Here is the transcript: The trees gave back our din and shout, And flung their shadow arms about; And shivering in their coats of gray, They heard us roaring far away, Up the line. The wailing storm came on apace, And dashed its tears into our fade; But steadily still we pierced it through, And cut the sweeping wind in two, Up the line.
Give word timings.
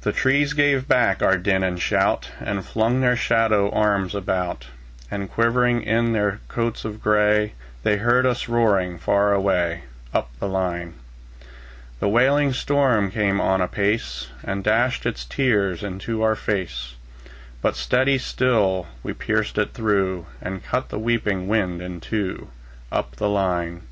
The 0.00 0.12
trees 0.12 0.54
gave 0.54 0.88
back 0.88 1.20
our 1.22 1.36
din 1.36 1.62
and 1.62 1.78
shout, 1.78 2.30
And 2.40 2.64
flung 2.64 3.02
their 3.02 3.16
shadow 3.16 3.68
arms 3.70 4.14
about; 4.14 4.68
And 5.10 5.28
shivering 5.36 5.82
in 5.82 6.14
their 6.14 6.40
coats 6.48 6.86
of 6.86 7.02
gray, 7.02 7.52
They 7.82 7.98
heard 7.98 8.24
us 8.24 8.48
roaring 8.48 8.96
far 8.96 9.34
away, 9.34 9.82
Up 10.14 10.30
the 10.40 10.48
line. 10.48 10.94
The 12.00 12.08
wailing 12.08 12.54
storm 12.54 13.10
came 13.10 13.38
on 13.38 13.60
apace, 13.60 14.28
And 14.42 14.64
dashed 14.64 15.04
its 15.04 15.26
tears 15.26 15.82
into 15.82 16.22
our 16.22 16.34
fade; 16.34 16.70
But 17.60 17.76
steadily 17.76 18.16
still 18.16 18.86
we 19.02 19.12
pierced 19.12 19.58
it 19.58 19.74
through, 19.74 20.24
And 20.40 20.64
cut 20.64 20.88
the 20.88 20.96
sweeping 20.96 21.46
wind 21.46 21.82
in 21.82 22.00
two, 22.00 22.48
Up 22.90 23.16
the 23.16 23.28
line. 23.28 23.82